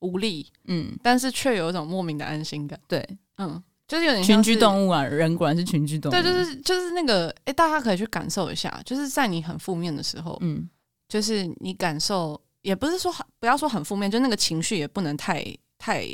[0.00, 2.78] 无力，嗯，但是却有一种莫名的安心感。
[2.88, 3.62] 对，嗯。
[3.94, 6.12] 就是有点群居动物啊，人果然是群居动物。
[6.12, 10.68] 对，就是就是那个，哎、欸，大家可以去感受一下，就是在你很负面的时候，嗯，
[11.08, 15.44] 就是你感受，也不是说不要说很负面，就那个情绪也不能太
[15.78, 16.04] 太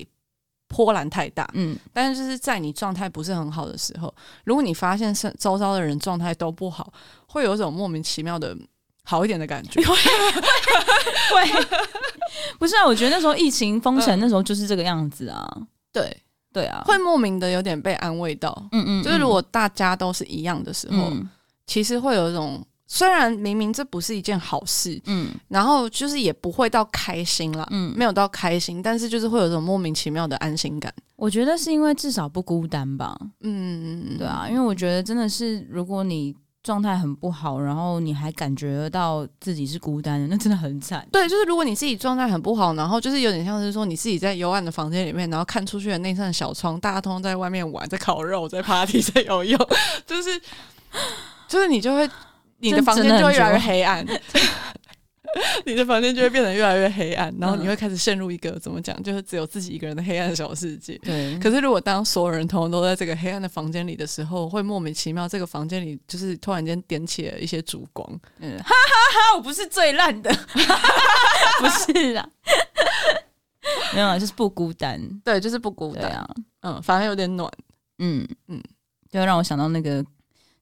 [0.69, 1.75] 波澜太大，嗯。
[1.91, 4.15] 但是就是在你状态不是很好的时候，
[4.45, 6.93] 如果你发现是周遭的人状态都不好，
[7.29, 8.55] 会有一种莫名其妙的
[9.05, 9.81] 好一点的感觉。
[11.33, 11.65] 会，
[12.61, 12.85] 不是啊？
[12.85, 15.49] 我觉得那时候疫情封城，那时候就是这个样子啊。
[15.91, 16.15] 对。
[16.53, 21.29] 对啊，会莫名的有点被安慰到，嗯，嗯嗯，就是如果大家都是一样的时候，嗯、
[21.67, 30.93] 其实会有一种，虽然明明这不是一件好事，嗯，然后就是也不会到开心啦，嗯，没有到开心，但是就是会有一种莫名其妙的安心感。
[31.17, 36.35] 我觉得是因为至少不孤单吧，嗯嗯，对啊，因为我觉得真的是如果你。
[36.63, 41.07] 状态很不好，然后你还感觉到自己是孤单的，那真的很惨。
[41.11, 49.59] 对，就是如果你自己状态很不好，然后就是有点像是说你自己在幽暗的房间里面，然后看出去的那扇小窗，大家通通在外面玩，在烤肉，在 party， 在游泳，
[50.07, 50.41] 就是
[51.49, 52.09] 就是你就会
[52.59, 54.07] 你的房间就会越来越黑暗。
[55.65, 60.99] 你的房间就会变得越来越黑暗，然后你会开始陷入一个怎么讲，就是只有自己一个人的黑暗小世界。
[60.99, 61.39] 对。
[61.41, 68.21] 可是如果当所有人通通都在这个黑暗的房间里的时候，会莫名其妙，这个房间里就是突然间点起了一些烛光。
[68.39, 69.37] 嗯，哈哈哈！
[69.37, 70.31] 我不是最烂的，
[71.61, 72.29] 不是啦，
[73.95, 75.01] 没有啊，就是不孤单。
[75.25, 76.29] 对，就是不孤单啊。
[76.63, 77.51] 嗯，反而有点暖。
[77.99, 78.63] 嗯嗯，
[79.11, 80.05] 就让我想到那个。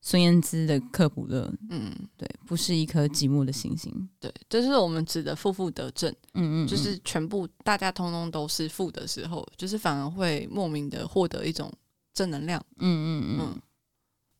[0.00, 11.70] 孙燕姿的《克卜勒》，嗯，对，不是一颗寂寞的星星，对，这是我们指的负负得正，嗯，嗯嗯，就是全部大家通通都是负的时候，就是反而会莫名的获得一种
[12.14, 13.62] 正能量，嗯嗯嗯，嗯，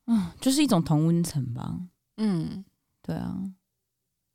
[0.07, 1.77] 嗯，就是一种同温层吧，
[2.19, 2.65] 嗯，
[3.03, 3.37] 对啊，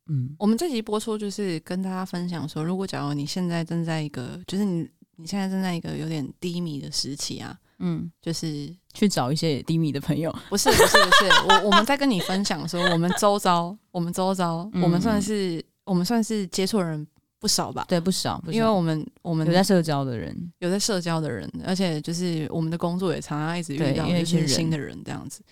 [0.06, 7.58] 嗯，我们这集播出就是跟大家分享说，如果假如你现在正在一个，就是你你现在正在一个有点低迷的时期啊。
[7.78, 17.06] 嗯，就是去找一些低迷的朋友， 不是不是不是，我我们在跟你分享说，我们周遭，我们周遭，嗯、我们算是我们算是接触人
[17.38, 17.84] 不少吧？
[17.88, 25.42] 对，不少，不少，因为我们我们有在社交的人，有在社交的人，而且就是我们的工作也常常一直遇到一些新的人这样子。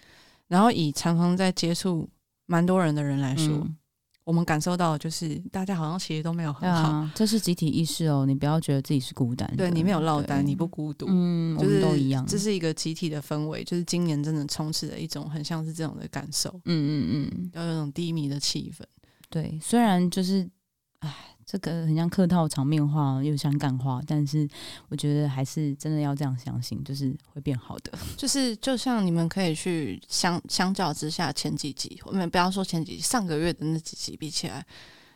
[0.49, 2.09] 然后以常常在接触
[2.47, 3.49] 蛮多人的人来说。
[3.49, 3.77] 嗯
[4.25, 8.25] 我们感受到，就是大家好像其实都没有很好，啊，这是集体意识哦。
[8.27, 12.25] 你不要觉得自己是孤单，对，你没有落单，你不孤独，嗯，就是，我们都一样。
[12.27, 18.85] 这是一个集体的氛围，就是今年真的充斥了一种很像是这种的感受，嗯嗯嗯，要有种低迷的气氛。
[19.29, 20.49] 对，虽然就是，
[21.01, 21.32] 唉。
[21.45, 24.49] 这个很像客套场面话，又像干话，但是
[24.89, 27.93] 我觉得还是真的要这样相信，就是会变好的。
[28.17, 34.65] 就是就像你们可以去相相较之下，前几集我们不要说前几集，上个月的那几集比起来，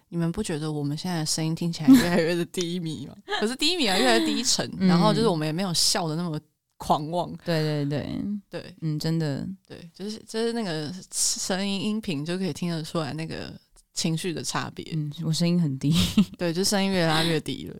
[0.09, 3.17] 你们不觉得我们现在的声音听起来越来越的低迷吗？
[3.41, 6.39] 可是低迷啊，越来越低沉，嗯、然后就是我们也没有笑的那么
[6.77, 7.33] 狂妄。
[7.45, 13.53] 对对对对，嗯，真的对，就是就是那个声音音频就可以听得出来那个。
[13.97, 15.91] 情绪的差别，嗯，我声音很低，
[16.39, 17.77] 对，就声音越拉越低了，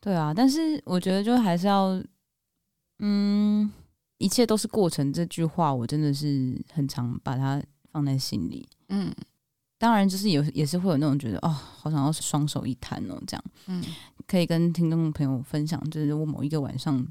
[0.00, 2.02] 对啊，但是我觉得就还是要，
[2.98, 3.72] 嗯，
[4.18, 5.12] 一切都是过程。
[5.12, 9.14] 这句话我真的是很常把它放在心里，嗯，
[9.78, 13.84] 当然就是有也是会有那种觉得哦，好想要双手一摊哦，这样，嗯，
[14.26, 17.06] 可以跟听众朋友分享，就是我某一个晚上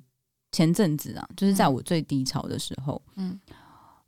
[0.51, 3.39] 前阵子啊，就是在我最低潮的时候，嗯，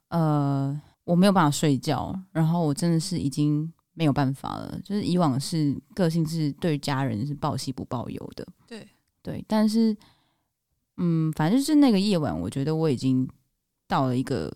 [0.10, 3.72] 呃，我没有办法睡觉，然后我真的是已经。
[3.98, 8.88] 没有办法了，就是以往是个性是对家人是报喜不报忧的，对。
[9.24, 9.98] 对，但是
[10.96, 13.28] 嗯，反正就是那个夜晚，我觉得我已经
[13.88, 14.50] 到了一个，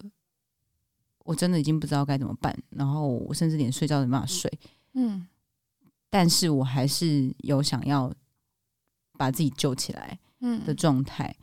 [1.25, 4.49] 我真的已经不知道该怎么办，然后我甚至连睡觉都没办法睡，
[4.93, 5.27] 嗯，
[6.09, 8.13] 但是我还是有想要
[9.17, 10.63] 把自己救起来，嗯。
[10.63, 11.35] 的状态。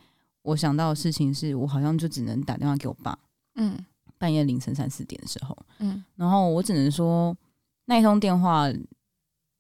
[0.43, 3.19] 我想到的事情是我好像就只能打电话给我爸，
[3.57, 3.77] 嗯，
[4.17, 7.37] 半夜凌晨三四点的时候，嗯，然后我只能说。
[7.89, 8.71] 那一通电话，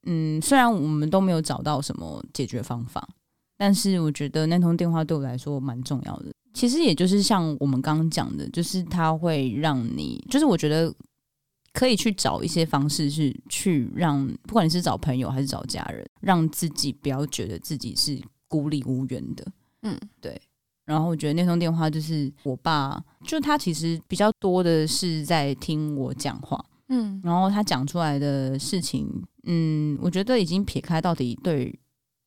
[0.05, 3.09] 嗯，虽然我们都没有找到什么解决方法，
[3.57, 6.27] 但是我觉得那通电话对我来说蛮重要的。
[6.53, 10.95] 其实也就是像我们刚刚讲的，就是它会让你，就是我觉得
[11.73, 19.47] 可以去找一些方式，是去让不管你是找朋友还是找家人，让自己不要觉得自己是孤立无援的。
[19.83, 20.39] 嗯，对。
[20.85, 26.63] 然后我觉得那通电话就是我爸，就他其实比较多的是在听我讲话。
[26.89, 29.07] 嗯，然后他讲出来的事情，
[29.45, 31.79] 嗯，我觉得已经撇开到底对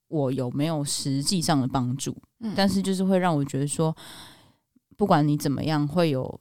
[0.08, 3.96] 我有没有实际上的帮助，嗯，但是就是会让我觉得说，
[4.98, 6.40] 不管你怎么样，会有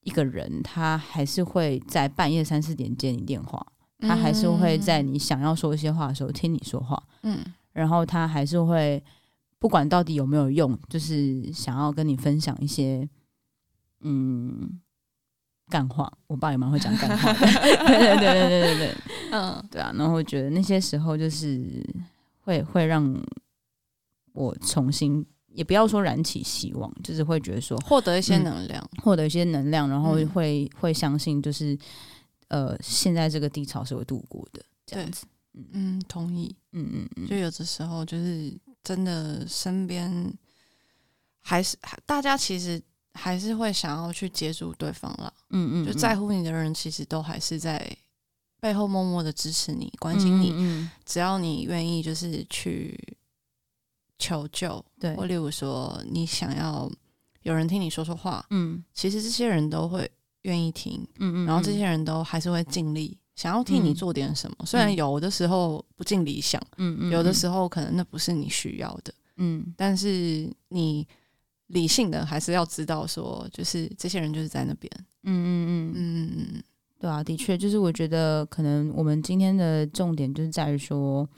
[0.00, 3.66] 一个人，他还是会在半夜三四点接你电话，
[4.00, 7.38] 他还是会在你想要说一些话的时候听你说话，嗯，
[7.72, 9.02] 然后他还是会
[9.58, 13.06] 不管到底有没有用，就是想要跟你分享一些，
[14.00, 14.80] 嗯。
[15.68, 17.38] 干话，我爸也蛮会讲干话的。
[17.62, 18.96] 对对对对对对对，
[19.30, 19.90] 嗯，对啊。
[19.96, 21.82] 然后我觉得那些时候就是
[22.40, 23.14] 会会让
[24.32, 31.78] 我重新，也不要说燃起希望，就是会觉得说获得一些能量，嗯，获得一些能量，然后会、嗯、会相信，就是
[32.48, 35.24] 呃，现在这个低潮是会度过的，这样子。
[35.72, 36.54] 嗯，同意。
[36.72, 38.52] 嗯嗯嗯，就有的时候就是
[38.84, 40.30] 真的身边
[41.40, 42.82] 还是大家其实。
[43.14, 47.94] 还是会想要去接住对方了，嗯，嗯嗯，就在乎你的人其实都还是在
[48.60, 50.50] 背后默默的支持你、关心你。
[50.52, 52.98] 嗯，嗯，只要你愿意，就是去
[54.18, 56.90] 求救，对，或例如说你想要
[57.42, 60.10] 有人听你说说话，嗯，其实这些人都会
[60.42, 64.56] 愿意听，嗯，嗯嗯，然后这些人都还是会尽力想要替你做点什么。
[64.60, 71.06] 嗯，虽然有的时候不尽理想，嗯，嗯嗯，有的时候可能那不是你需要的，嗯，但是你。
[71.72, 74.90] 理性的还是要知道说，就是这些人就是在那边。
[75.24, 75.92] 嗯嗯嗯。
[75.94, 76.62] 嗯嗯，
[76.98, 81.28] 对啊，的确，就是我觉得可能我们今天的重点就是在于说，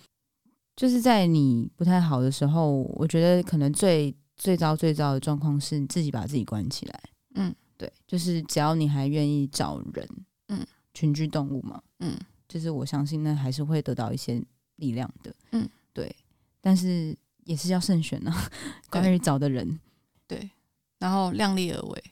[0.76, 7.00] 就是在你不太好的时候，我觉得可能最最糟最糟的状况是你自己把自己关起来。
[7.36, 10.08] 嗯，对，就是只要你还愿意找人，
[10.48, 12.14] 嗯，群居动物嘛，嗯，
[12.48, 14.42] 就是我相信那还是会得到一些
[14.76, 15.34] 力量的。
[15.52, 16.14] 嗯，对，
[16.60, 18.50] 但是也是要慎选啊，
[18.90, 19.78] 关于找的人。
[20.26, 20.50] 对，
[20.98, 22.04] 然后量力而为，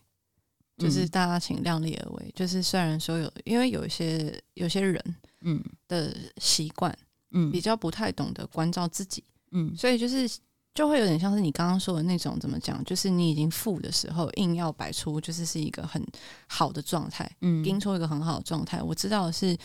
[0.79, 2.25] 就是大家请量力而为。
[2.27, 6.97] 嗯、就是虽然说有，因为有一些有些人，嗯，的习惯，
[7.31, 10.29] 嗯，比较不太懂得关照自己，嗯，所以就是
[10.75, 12.85] 就会有点像是你刚刚说的那种，怎么讲？
[12.85, 16.05] 就是你已经富的时候，硬要摆出就是是一个很
[16.47, 18.83] 好的状态，嗯，给出一个很好的状态。
[18.83, 19.57] 我知道的是。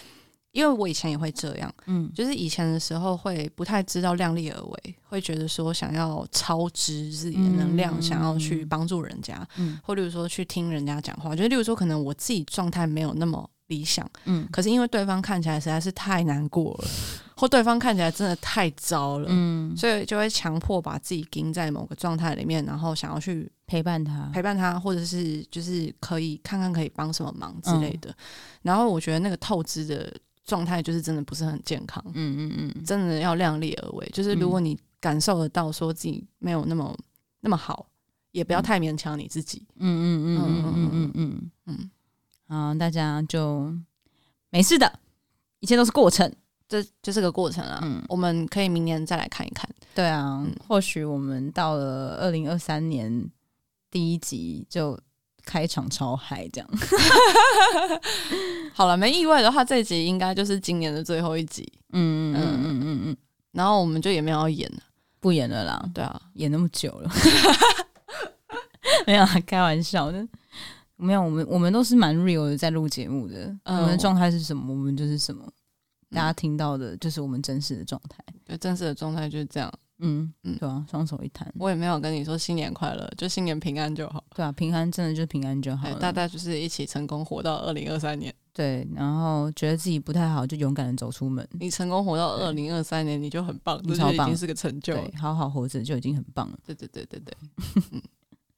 [0.52, 16.90] 因为我以前也会这样，嗯，就是以前的时候会不太知道量力而为，会觉得说想要超支自己的能量，嗯、想要去帮助人家，嗯，或例如说去听人家讲话，就例如说可能我自己状态没有那么理想，嗯，可是因为对方看起来实在是太难过了，
[17.36, 28.10] 或对方看起来真的太糟了，嗯，所以就会强迫把自己盯在某个状态里面，然后想要去陪伴他，陪伴他，或者是就是可以看看可以帮什么忙之类的。
[28.10, 28.16] 嗯、
[28.64, 30.12] 然后我觉得那个透支的
[30.48, 34.10] 状态就是真的不是很健康，嗯嗯嗯，真的要量力而为。
[34.12, 36.98] 就是如果你感受得到说自己没有那么
[37.42, 37.86] 那么好，
[38.32, 41.52] 也不要太勉强你自己，嗯嗯嗯嗯嗯嗯嗯嗯。
[41.66, 41.92] 嗯
[42.48, 43.72] 啊，大家就
[44.50, 45.00] 没事的，
[45.60, 46.34] 一切都是过程，
[46.70, 47.80] 这就是个过程啊。
[47.84, 49.70] 嗯，我们可以明年再来看一看。
[49.94, 53.30] 对啊，嗯、或许我们到了二零二三年
[53.92, 54.98] 第一集就
[55.48, 56.70] 开场超嗨，这样。
[58.76, 61.64] 好了，没意外的话，这一集应该就是今年的最后一集。
[61.94, 63.18] 嗯嗯嗯嗯嗯嗯。
[63.54, 64.80] 然后我们就也没有要演了，
[65.22, 65.90] 不演了啦。
[65.94, 67.10] 对啊，演那么久了，
[69.08, 70.28] 没有开玩笑的。
[70.98, 73.46] 没有，我们我们都是蛮 real 的，在录节目的。
[73.64, 75.50] 嗯、我们的状态是什么，我们就是什么。
[76.12, 78.18] 大家听到的就是我们真实的状态。
[78.46, 79.72] 对，真实的状态就是这样。
[80.00, 81.52] 嗯嗯，对啊，双手一摊。
[81.58, 84.24] 我也没有跟你说新年快乐，就新年平安就好。
[84.36, 85.92] 对啊，平安真的就是平安就好。
[85.96, 88.34] 大家就是一起成功活到二零二三年。
[88.54, 91.48] 对，然后觉得自己不太好，就勇敢的走出门。
[91.60, 94.94] 你成功活到二零二三年，你就很棒，你超棒，已经是个成就。
[94.96, 96.58] 对，好好活着就已经很棒了。
[96.66, 98.02] 对对对对对。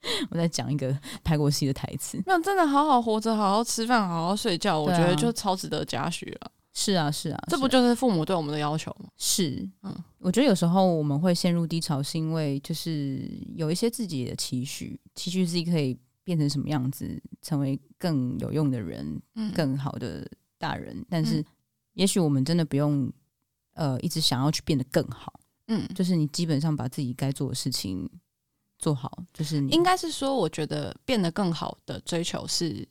[0.32, 6.52] 我在讲一个拍过戏的台词，那真的好好活着，好好吃饭，好好睡觉，我觉得就超值得嘉许了。
[6.74, 9.10] 是啊，是啊，这不就是父母对我们的要求吗？
[9.18, 21.06] 是，嗯，我觉得有时候我们会陷入低潮，是因为就是有一些自己的期许，期许自己可以变成什么样子，成为更有用的人，嗯，更好的大人。
[21.10, 21.44] 但是，
[21.94, 23.12] 也许我们真的不用，
[23.74, 25.40] 呃，一直想要去变得更好。
[25.68, 28.10] 嗯，就是你基本上把自己该做的事情。
[28.82, 32.88] 做好就是你，应该是说，我觉得变得更好的追求是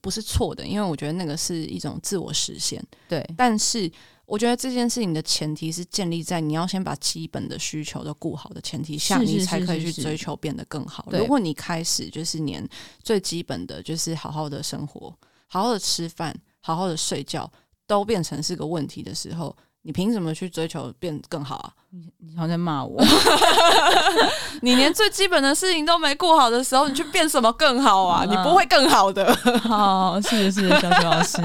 [0.00, 0.66] 不是错的？
[0.66, 2.82] 因为我觉得那个是一种自我实现。
[3.08, 3.90] 对，但是
[4.26, 11.08] 我觉得这件事情的前提是建立在你要先把基本的需求都顾好的前提下，你才可以去追求变得更好。
[11.10, 12.68] 如果你开始就是连
[13.02, 15.12] 最基本的就是好好的生活、
[15.46, 17.50] 好好的吃饭、好好的睡觉
[17.86, 19.56] 都变成是个问题的时候。
[19.88, 21.72] 你凭什么去追求变更好啊？
[21.88, 23.02] 你你好像在骂我，
[24.60, 28.22] 你连最基本的事情都没顾好的时候，你去变什么更好啊？
[28.28, 29.34] 你不会更好的。
[29.64, 31.36] 好，是的，是的，小球老师，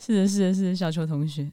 [0.00, 1.48] 是的，是的，是的，小球同学。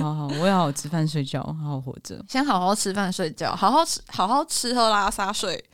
[0.00, 2.20] 好好，我要好好吃饭睡觉，好好活着。
[2.28, 5.64] 先好好吃饭睡觉，好好吃，好好吃喝拉撒睡，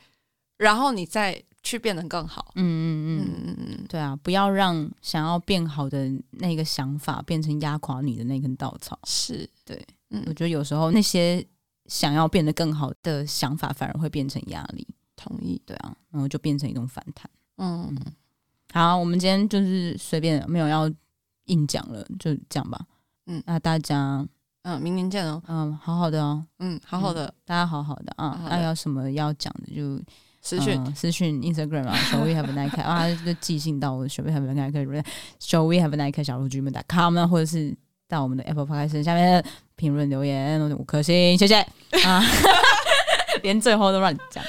[0.57, 2.51] 然后你再去变得更好。
[2.53, 8.99] 嗯嗯嗯嗯嗯，对啊，不要让想要变好的那个想法变成压垮你的那根稻草。
[9.05, 9.83] 是对。
[10.09, 11.45] 嗯，我觉得有时候那些
[11.87, 14.87] 想要变得更好的想法，反而会变成压力。
[15.17, 17.27] 同意，对啊，然后就变成一种反弹。
[17.55, 18.13] 嗯，嗯，
[18.73, 20.91] 好，我们今天就是随便，没有要
[21.45, 22.85] 硬讲了，就这样吧。
[23.25, 24.27] 嗯，那大家，
[24.63, 25.41] 嗯，明年见哦。
[25.47, 26.45] 嗯，好好的哦。
[26.59, 28.45] 嗯，好好的，大家好好的啊。
[28.49, 29.99] 那有什么要讲的就
[30.41, 35.05] 私讯私讯 Instagram 啊，Shall we have a nice 啊，就寄信到我 Shall we have a nice
[35.39, 37.75] Shall we have a nice 小鹿 gmail.com 或者是。
[38.07, 39.43] 到我们的 Apple Podcast 下面
[39.75, 41.55] 评论留言，五颗星，谢谢
[42.03, 42.23] 啊！
[43.43, 44.43] 连最后都乱讲。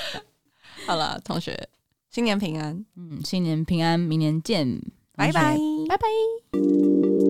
[0.86, 1.68] 好了，同学，
[2.10, 4.80] 新年平安，嗯，新年平安，明年见，
[5.16, 5.56] 拜拜，
[5.88, 7.25] 拜拜。